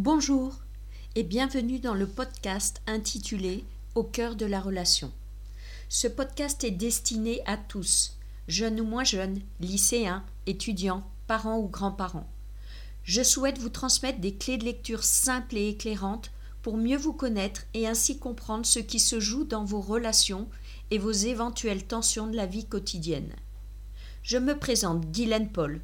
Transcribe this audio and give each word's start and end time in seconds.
Bonjour 0.00 0.54
et 1.16 1.24
bienvenue 1.24 1.80
dans 1.80 1.92
le 1.92 2.06
podcast 2.06 2.80
intitulé 2.86 3.64
Au 3.96 4.04
cœur 4.04 4.36
de 4.36 4.46
la 4.46 4.60
relation. 4.60 5.10
Ce 5.88 6.06
podcast 6.06 6.62
est 6.62 6.70
destiné 6.70 7.40
à 7.46 7.56
tous, 7.56 8.16
jeunes 8.46 8.80
ou 8.80 8.84
moins 8.84 9.02
jeunes, 9.02 9.40
lycéens, 9.58 10.24
étudiants, 10.46 11.02
parents 11.26 11.58
ou 11.58 11.66
grands-parents. 11.66 12.30
Je 13.02 13.24
souhaite 13.24 13.58
vous 13.58 13.70
transmettre 13.70 14.20
des 14.20 14.34
clés 14.34 14.56
de 14.56 14.66
lecture 14.66 15.02
simples 15.02 15.56
et 15.56 15.70
éclairantes 15.70 16.30
pour 16.62 16.76
mieux 16.76 16.96
vous 16.96 17.12
connaître 17.12 17.62
et 17.74 17.88
ainsi 17.88 18.20
comprendre 18.20 18.66
ce 18.66 18.78
qui 18.78 19.00
se 19.00 19.18
joue 19.18 19.42
dans 19.42 19.64
vos 19.64 19.80
relations 19.80 20.46
et 20.92 20.98
vos 20.98 21.10
éventuelles 21.10 21.84
tensions 21.84 22.28
de 22.28 22.36
la 22.36 22.46
vie 22.46 22.66
quotidienne. 22.66 23.32
Je 24.22 24.38
me 24.38 24.56
présente 24.56 25.10
Guylaine 25.10 25.50
Paul, 25.50 25.80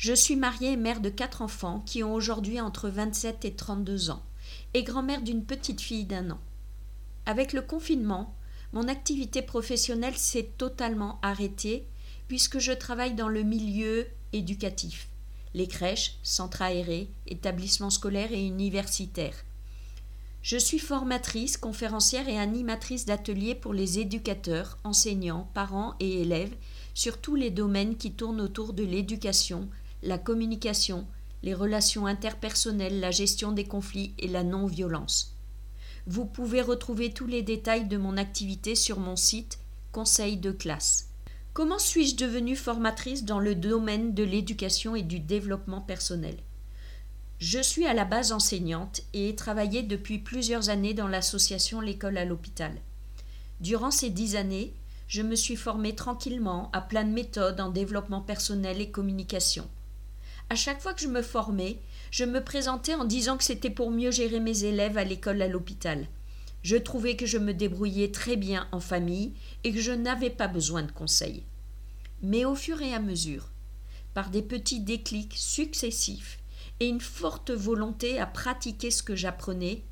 je 0.00 0.14
suis 0.14 0.34
mariée 0.34 0.72
et 0.72 0.76
mère 0.78 1.02
de 1.02 1.10
quatre 1.10 1.42
enfants 1.42 1.80
qui 1.84 2.02
ont 2.02 2.14
aujourd'hui 2.14 2.58
entre 2.58 2.88
27 2.88 3.44
et 3.44 3.52
32 3.52 4.08
ans 4.08 4.22
et 4.72 4.82
grand-mère 4.82 5.20
d'une 5.20 5.44
petite 5.44 5.82
fille 5.82 6.06
d'un 6.06 6.30
an. 6.30 6.40
Avec 7.26 7.52
le 7.52 7.60
confinement, 7.60 8.34
mon 8.72 8.88
activité 8.88 9.42
professionnelle 9.42 10.16
s'est 10.16 10.52
totalement 10.56 11.18
arrêtée 11.20 11.86
puisque 12.28 12.60
je 12.60 12.72
travaille 12.72 13.12
dans 13.12 13.28
le 13.28 13.42
milieu 13.42 14.06
éducatif, 14.32 15.10
les 15.52 15.68
crèches, 15.68 16.14
centres 16.22 16.62
aérés, 16.62 17.10
établissements 17.26 17.90
scolaires 17.90 18.32
et 18.32 18.46
universitaires. 18.46 19.44
Je 20.40 20.56
suis 20.56 20.78
formatrice, 20.78 21.58
conférencière 21.58 22.26
et 22.26 22.38
animatrice 22.38 23.04
d'ateliers 23.04 23.54
pour 23.54 23.74
les 23.74 23.98
éducateurs, 23.98 24.78
enseignants, 24.82 25.50
parents 25.52 25.94
et 26.00 26.22
élèves 26.22 26.54
sur 26.94 27.20
tous 27.20 27.34
les 27.34 27.50
domaines 27.50 27.98
qui 27.98 28.12
tournent 28.12 28.40
autour 28.40 28.72
de 28.72 28.82
l'éducation, 28.82 29.68
la 30.02 30.18
communication, 30.18 31.06
les 31.42 31.54
relations 31.54 32.06
interpersonnelles, 32.06 33.00
la 33.00 33.10
gestion 33.10 33.52
des 33.52 33.64
conflits 33.64 34.14
et 34.18 34.28
la 34.28 34.44
non-violence. 34.44 35.36
Vous 36.06 36.24
pouvez 36.24 36.62
retrouver 36.62 37.12
tous 37.12 37.26
les 37.26 37.42
détails 37.42 37.86
de 37.86 37.96
mon 37.96 38.16
activité 38.16 38.74
sur 38.74 38.98
mon 38.98 39.16
site 39.16 39.58
Conseil 39.92 40.36
de 40.36 40.52
classe. 40.52 41.08
Comment 41.52 41.78
suis-je 41.80 42.16
devenue 42.16 42.56
formatrice 42.56 43.24
dans 43.24 43.40
le 43.40 43.54
domaine 43.54 44.14
de 44.14 44.22
l'éducation 44.22 44.94
et 44.94 45.02
du 45.02 45.18
développement 45.18 45.80
personnel? 45.80 46.36
Je 47.38 47.60
suis 47.60 47.86
à 47.86 47.94
la 47.94 48.04
base 48.04 48.32
enseignante 48.32 49.02
et 49.12 49.30
ai 49.30 49.34
travaillé 49.34 49.82
depuis 49.82 50.18
plusieurs 50.18 50.68
années 50.68 50.94
dans 50.94 51.08
l'association 51.08 51.80
L'école 51.80 52.18
à 52.18 52.24
l'hôpital. 52.24 52.72
Durant 53.60 53.90
ces 53.90 54.10
dix 54.10 54.36
années, 54.36 54.74
je 55.08 55.22
me 55.22 55.34
suis 55.34 55.56
formée 55.56 55.94
tranquillement 55.94 56.70
à 56.72 56.80
plein 56.80 57.04
de 57.04 57.12
méthodes 57.12 57.60
en 57.60 57.70
développement 57.70 58.20
personnel 58.20 58.80
et 58.80 58.90
communication 58.90 59.68
à 60.50 60.56
chaque 60.56 60.80
fois 60.80 60.92
que 60.92 61.00
je 61.00 61.08
me 61.08 61.22
formais, 61.22 61.78
je 62.10 62.24
me 62.24 62.42
présentais 62.42 62.94
en 62.94 63.04
disant 63.04 63.36
que 63.36 63.44
c'était 63.44 63.70
pour 63.70 63.92
mieux 63.92 64.10
gérer 64.10 64.40
mes 64.40 64.64
élèves 64.64 64.98
à 64.98 65.04
l'école 65.04 65.40
à 65.42 65.48
l'hôpital. 65.48 66.08
Je 66.64 66.76
trouvais 66.76 67.14
que 67.14 67.24
je 67.24 67.38
me 67.38 67.54
débrouillais 67.54 68.10
très 68.10 68.36
bien 68.36 68.68
en 68.72 68.80
famille 68.80 69.32
et 69.62 69.72
que 69.72 69.80
je 69.80 69.92
n'avais 69.92 70.28
pas 70.28 70.48
besoin 70.48 70.82
de 70.82 70.90
conseils. 70.90 71.44
Mais 72.20 72.44
au 72.44 72.56
fur 72.56 72.82
et 72.82 72.92
à 72.92 72.98
mesure, 72.98 73.48
par 74.12 74.28
des 74.30 74.42
petits 74.42 74.80
déclics 74.80 75.36
successifs 75.36 76.40
et 76.80 76.88
une 76.88 77.00
forte 77.00 77.52
volonté 77.52 78.18
à 78.18 78.26
pratiquer 78.26 78.90
ce 78.90 79.04
que 79.04 79.14
j'apprenais, 79.14 79.84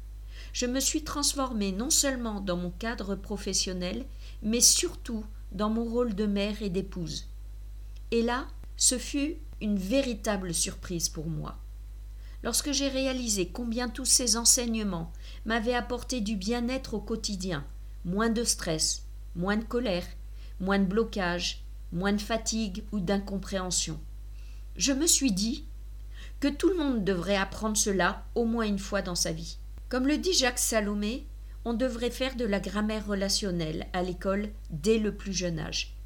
je 0.53 0.67
me 0.67 0.81
suis 0.81 1.05
transformée 1.05 1.71
non 1.71 1.89
seulement 1.89 2.41
dans 2.41 2.57
mon 2.57 2.71
cadre 2.71 3.15
professionnel, 3.15 4.05
mais 4.43 4.61
surtout 4.61 5.25
dans 5.53 5.71
mon 5.71 5.85
rôle 5.85 6.17
de 6.17 6.27
mère 6.27 6.63
et 6.63 6.69
d'épouse. 6.69 7.29
Et 8.11 8.23
là, 8.23 8.49
ce 8.77 8.99
fut 8.99 9.37
une 9.61 9.79
véritable 9.79 10.55
surprise 10.55 11.09
pour 11.09 11.29
moi. 11.29 11.59
Lorsque 12.43 12.73
j'ai 12.73 12.89
réalisé 12.89 13.49
combien 13.49 13.89
tous 13.89 14.05
ces 14.05 14.37
enseignements 14.37 15.13
m'avaient 15.45 15.75
apporté 15.75 16.21
du 16.21 16.37
bien-être 16.37 16.95
au 16.95 17.01
quotidien, 17.01 17.65
moins 18.05 18.31
de 18.31 18.45
stress, 18.45 19.05
moins 19.35 19.57
de 19.57 19.65
colère, 19.65 20.07
moins 20.61 20.79
de 20.79 20.85
blocage, 20.85 21.65
moins 21.93 22.13
de 22.13 22.21
fatigue 22.21 22.85
ou 22.93 23.01
d'incompréhension, 23.01 23.99
je 24.77 24.93
me 24.93 25.07
suis 25.07 25.33
dit 25.33 25.65
que 26.41 26.49
tout 26.49 26.69
le 26.69 26.77
monde 26.77 27.05
devrait 27.05 27.37
apprendre 27.37 27.77
cela 27.77 28.25
au 28.37 28.45
moins 28.45 28.65
une 28.65 28.79
fois 28.79 29.03
dans 29.03 29.17
sa 29.17 29.33
vie. 29.33 29.59
Comme 29.89 30.07
le 30.07 30.19
dit 30.19 30.33
Jacques 30.33 30.61
Salomé, 30.61 31.27
on 31.65 31.75
devrait 31.75 32.11
faire 32.11 32.37
de 32.37 32.45
la 32.45 32.61
grammaire 32.61 33.07
relationnelle 33.07 33.89
à 33.93 34.03
l'école 34.03 34.51
dès 34.71 34.99
le 34.99 35.15
plus 35.15 35.33
jeune 35.33 35.59
âge. 35.59 35.97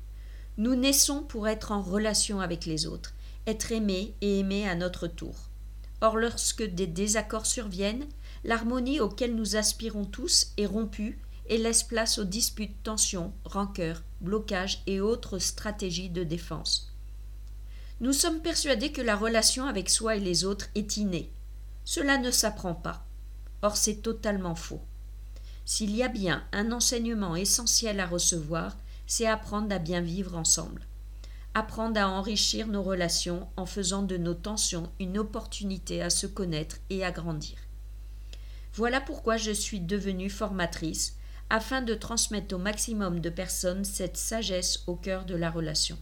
Nous 0.57 0.75
naissons 0.75 1.23
pour 1.23 1.49
être 1.49 1.73
en 1.73 1.83
relation 1.83 2.41
avec 2.41 2.65
les 2.65 2.87
autres, 2.87 3.15
être 3.47 3.73
aimé 3.73 4.15
et 4.21 4.39
aimé 4.39 4.69
à 4.69 4.75
notre 4.75 5.07
tour. 5.07 5.35
Or, 6.01 6.17
lorsque 6.17 6.63
des 6.63 6.87
désaccords 6.87 7.47
surviennent, 7.47 8.07
l'harmonie 8.45 9.01
auquel 9.01 9.35
nous 9.35 9.57
aspirons 9.57 10.05
tous 10.05 10.49
est 10.57 10.67
rompue 10.67 11.21
et 11.47 11.59
laisse 11.59 11.83
place 11.83 12.19
aux 12.19 12.25
disputes, 12.25 12.83
tensions, 12.83 13.33
rancœurs, 13.45 14.03
blocages 14.21 14.83
et 14.87 15.01
autres 15.01 15.39
stratégies 15.39 16.09
de 16.09 16.25
défense. 16.25 16.93
Nous 18.01 18.13
sommes 18.13 18.41
persuadés 18.41 18.91
que 18.91 19.03
la 19.03 19.17
relation 19.17 19.67
avec 19.67 19.89
soi 19.89 20.17
et 20.17 20.21
les 20.21 20.45
autres 20.45 20.69
est 20.75 20.97
innée. 20.97 21.31
Cela 21.85 22.19
ne 22.19 22.31
s'apprend 22.31 22.75
pas. 22.75 23.05
Or, 23.63 23.77
c'est 23.77 24.03
totalement 24.03 24.57
faux. 24.57 24.81
S'il 25.65 25.95
y 25.95 26.03
a 26.03 26.09
bien 26.09 26.45
un 26.53 26.73
enseignement 26.73 27.37
essentiel 27.37 28.01
à 28.01 28.07
recevoir, 28.07 28.77
c'est 29.07 29.27
apprendre 29.27 29.73
à 29.73 29.79
bien 29.79 30.01
vivre 30.01 30.37
ensemble 30.37 30.87
apprendre 31.55 32.01
à 32.01 32.09
enrichir 32.09 32.67
nos 32.67 32.83
relations 32.83 33.49
en 33.57 33.67
faisant 33.67 34.03
de 34.03 34.17
nos 34.17 34.35
tensions 34.35 34.91
une 35.01 35.19
opportunité 35.19 36.03
à 36.03 36.11
se 36.11 36.27
connaître 36.27 36.77
et 36.91 37.05
à 37.05 37.11
grandir. 37.11 37.59
Voilà 38.75 39.01
pourquoi 39.01 39.37
je 39.37 39.51
suis 39.51 39.81
devenue 39.81 40.31
formatrice, 40.31 41.17
afin 41.51 41.83
de 41.83 41.95
transmettre 41.95 42.55
au 42.55 42.59
maximum 42.59 43.21
de 43.21 43.29
personnes 43.29 43.85
cette 43.85 44.17
sagesse 44.17 44.85
au 44.87 44.97
cœur 44.97 45.27
de 45.27 45.35
la 45.35 45.51
relation. 45.51 45.99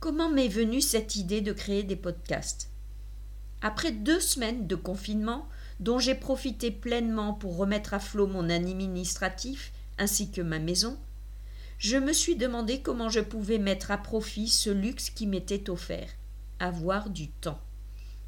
Comment 0.00 0.30
m'est 0.30 0.48
venue 0.48 0.80
cette 0.80 1.16
idée 1.16 1.42
de 1.42 1.52
créer 1.52 1.82
des 1.82 1.96
podcasts? 1.96 2.70
Après 3.60 3.92
deux 3.92 4.18
semaines 4.18 4.66
de 4.66 4.74
confinement, 4.74 5.46
dont 5.78 5.98
j'ai 5.98 6.14
profité 6.14 6.70
pleinement 6.70 7.34
pour 7.34 7.56
remettre 7.56 7.92
à 7.92 8.00
flot 8.00 8.26
mon 8.26 8.48
administratif 8.48 9.72
ainsi 9.98 10.30
que 10.30 10.40
ma 10.40 10.58
maison, 10.58 10.98
je 11.82 11.96
me 11.96 12.12
suis 12.12 12.36
demandé 12.36 12.80
comment 12.80 13.08
je 13.08 13.18
pouvais 13.18 13.58
mettre 13.58 13.90
à 13.90 13.98
profit 13.98 14.46
ce 14.46 14.70
luxe 14.70 15.10
qui 15.10 15.26
m'était 15.26 15.68
offert 15.68 16.08
avoir 16.60 17.10
du 17.10 17.26
temps. 17.26 17.58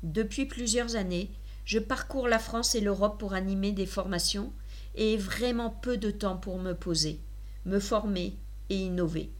Depuis 0.02 0.44
plusieurs 0.44 0.96
années, 0.96 1.30
je 1.64 1.78
parcours 1.78 2.26
la 2.26 2.40
France 2.40 2.74
et 2.74 2.80
l'Europe 2.80 3.16
pour 3.16 3.32
animer 3.32 3.70
des 3.70 3.86
formations 3.86 4.52
et 4.96 5.12
ai 5.12 5.16
vraiment 5.16 5.70
peu 5.70 5.96
de 5.96 6.10
temps 6.10 6.36
pour 6.36 6.58
me 6.58 6.72
poser, 6.72 7.20
me 7.64 7.78
former 7.78 8.36
et 8.70 8.76
innover. 8.76 9.30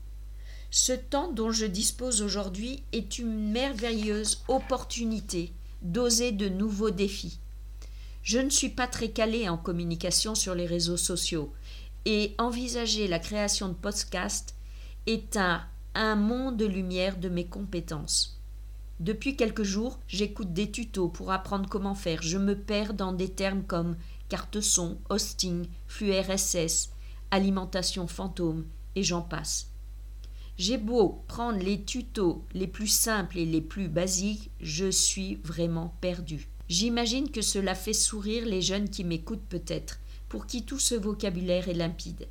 Ce 0.70 0.92
temps 0.92 1.32
dont 1.32 1.50
je 1.50 1.66
dispose 1.66 2.22
aujourd'hui 2.22 2.84
est 2.92 3.18
une 3.18 3.50
merveilleuse 3.50 4.44
opportunité 4.46 5.52
d'oser 5.82 6.30
de 6.30 6.48
nouveaux 6.48 6.92
défis. 6.92 7.40
Je 8.22 8.38
ne 8.38 8.48
suis 8.48 8.70
pas 8.70 8.86
très 8.86 9.10
calée 9.10 9.48
en 9.48 9.58
communication 9.58 10.36
sur 10.36 10.54
les 10.54 10.66
réseaux 10.66 10.96
sociaux 10.96 11.52
et 12.04 12.34
envisager 12.38 13.08
la 13.08 13.18
création 13.18 13.68
de 13.68 13.74
podcasts 13.74 14.54
est 15.06 15.36
un, 15.36 15.62
un 15.94 16.16
monde 16.16 16.56
de 16.56 16.66
lumière 16.66 17.18
de 17.18 17.28
mes 17.28 17.46
compétences. 17.46 18.40
Depuis 19.00 19.36
quelques 19.36 19.64
jours, 19.64 19.98
j'écoute 20.06 20.52
des 20.52 20.70
tutos 20.70 21.08
pour 21.08 21.32
apprendre 21.32 21.68
comment 21.68 21.94
faire. 21.94 22.22
Je 22.22 22.38
me 22.38 22.56
perds 22.56 22.94
dans 22.94 23.12
des 23.12 23.28
termes 23.28 23.64
comme 23.64 23.96
carte 24.28 24.60
son, 24.60 24.98
hosting, 25.10 25.66
flux 25.86 26.12
RSS, 26.12 26.90
alimentation 27.30 28.06
fantôme, 28.06 28.64
et 28.94 29.02
j'en 29.02 29.22
passe. 29.22 29.70
J'ai 30.56 30.78
beau 30.78 31.24
prendre 31.26 31.58
les 31.58 31.82
tutos 31.82 32.44
les 32.54 32.68
plus 32.68 32.86
simples 32.86 33.38
et 33.38 33.46
les 33.46 33.60
plus 33.60 33.88
basiques, 33.88 34.50
je 34.60 34.88
suis 34.88 35.40
vraiment 35.42 35.94
perdu. 36.00 36.48
J'imagine 36.68 37.30
que 37.30 37.42
cela 37.42 37.74
fait 37.74 37.92
sourire 37.92 38.46
les 38.46 38.62
jeunes 38.62 38.88
qui 38.88 39.02
m'écoutent 39.02 39.48
peut-être, 39.48 39.98
pour 40.34 40.48
qui 40.48 40.64
tout 40.64 40.80
ce 40.80 40.96
vocabulaire 40.96 41.68
est 41.68 41.74
limpide. 41.74 42.26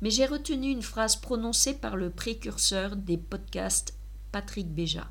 Mais 0.00 0.08
j'ai 0.08 0.24
retenu 0.24 0.70
une 0.70 0.82
phrase 0.82 1.16
prononcée 1.16 1.74
par 1.74 1.96
le 1.96 2.10
précurseur 2.10 2.94
des 2.94 3.16
podcasts, 3.18 3.94
Patrick 4.30 4.72
Béja. 4.72 5.10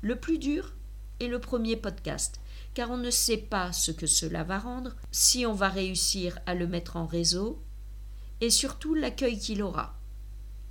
Le 0.00 0.16
plus 0.16 0.38
dur 0.38 0.74
est 1.20 1.28
le 1.28 1.38
premier 1.38 1.76
podcast, 1.76 2.40
car 2.74 2.90
on 2.90 2.96
ne 2.96 3.12
sait 3.12 3.36
pas 3.36 3.72
ce 3.72 3.92
que 3.92 4.08
cela 4.08 4.42
va 4.42 4.58
rendre, 4.58 4.96
si 5.12 5.46
on 5.46 5.52
va 5.52 5.68
réussir 5.68 6.40
à 6.46 6.56
le 6.56 6.66
mettre 6.66 6.96
en 6.96 7.06
réseau, 7.06 7.62
et 8.40 8.50
surtout 8.50 8.94
l'accueil 8.94 9.38
qu'il 9.38 9.62
aura. 9.62 10.00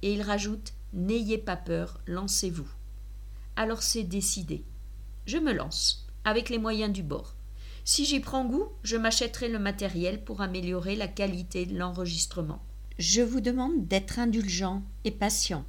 Et 0.02 0.12
il 0.12 0.24
rajoute 0.24 0.74
N'ayez 0.92 1.38
pas 1.38 1.56
peur, 1.56 2.02
lancez-vous. 2.06 2.70
Alors 3.56 3.82
c'est 3.82 4.04
décidé. 4.04 4.66
Je 5.26 5.38
me 5.38 5.54
lance, 5.54 6.06
avec 6.26 6.50
les 6.50 6.60
moyens 6.60 6.92
du 6.92 7.02
bord. 7.02 7.38
Si 7.90 8.04
j'y 8.04 8.20
prends 8.20 8.44
goût, 8.44 8.68
je 8.84 8.98
m'achèterai 8.98 9.48
le 9.48 9.60
matériel 9.60 10.22
pour 10.22 10.42
améliorer 10.42 10.98
la 10.98 11.08
qualité 11.08 11.66
de 11.66 11.78
l'enregistrement. 11.78 12.62
Je 13.00 13.22
vous 13.22 13.40
demande 13.40 13.88
d'être 13.88 14.20
indulgent 14.20 14.84
et 15.06 15.12
patient. 15.12 15.64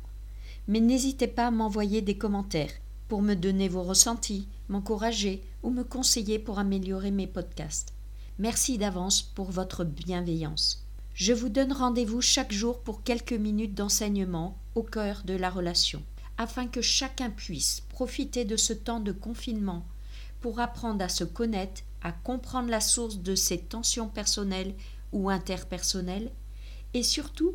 Mais 0.67 0.81
n'hésitez 0.81 1.29
pas 1.29 1.47
à 1.47 1.51
m'envoyer 1.53 2.03
des 2.03 2.19
commentaires 2.19 2.73
pour 3.07 3.23
me 3.23 3.35
donner 3.35 3.69
vos 3.69 3.85
ressentis, 3.85 4.49
m'encourager 4.69 5.45
ou 5.63 5.71
me 5.71 5.85
conseiller 5.85 6.41
pour 6.41 6.59
améliorer 6.59 7.13
mes 7.13 7.29
podcasts. 7.29 7.95
Merci 8.41 8.79
d'avance 8.79 9.23
pour 9.23 9.53
votre 9.53 9.85
bienveillance. 9.85 10.85
Je 11.15 11.33
vous 11.33 11.49
donne 11.49 11.73
rendez-vous 11.73 12.21
chaque 12.21 12.53
jour 12.53 12.81
pour 12.81 13.05
quelques 13.05 13.33
minutes 13.33 13.77
d'enseignement 13.77 14.59
au 14.75 14.83
cœur 14.83 15.23
de 15.25 15.35
la 15.35 15.51
relation, 15.51 16.03
afin 16.37 16.67
que 16.67 16.83
chacun 16.83 17.31
puisse 17.31 17.85
profiter 17.91 18.45
de 18.45 18.57
ce 18.57 18.73
temps 18.73 19.01
de 19.01 19.13
confinement 19.13 19.87
pour 20.41 20.59
apprendre 20.59 21.05
à 21.05 21.09
se 21.09 21.25
connaître, 21.25 21.83
à 22.03 22.13
comprendre 22.13 22.69
la 22.69 22.81
source 22.81 23.19
de 23.19 23.35
ses 23.35 23.59
tensions 23.59 24.09
personnelles 24.09 24.75
ou 25.13 25.31
interpersonnelles, 25.31 26.31
et 26.95 27.03
surtout 27.03 27.55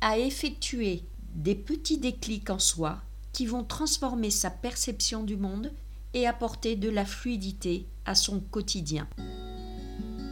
à 0.00 0.18
effectuer 0.18 1.02
des 1.34 1.54
petits 1.54 1.98
déclics 1.98 2.50
en 2.50 2.58
soi 2.58 3.00
qui 3.32 3.46
vont 3.46 3.64
transformer 3.64 4.30
sa 4.30 4.50
perception 4.50 5.22
du 5.22 5.36
monde 5.36 5.70
et 6.14 6.26
apporter 6.26 6.76
de 6.76 6.88
la 6.88 7.04
fluidité 7.04 7.86
à 8.06 8.14
son 8.14 8.40
quotidien. 8.40 9.06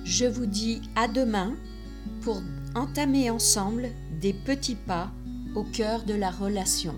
Je 0.04 0.24
vous 0.24 0.46
dis 0.46 0.80
à 0.96 1.08
demain 1.08 1.54
pour 2.22 2.42
entamer 2.74 3.30
ensemble 3.30 3.90
des 4.20 4.32
petits 4.32 4.74
pas 4.74 5.10
au 5.54 5.64
cœur 5.64 6.04
de 6.04 6.14
la 6.14 6.30
relation. 6.30 6.94